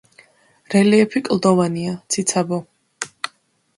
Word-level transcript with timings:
რელიეფი 0.75 1.21
კლდოვანია, 1.27 1.93
ციცაბო. 2.15 2.63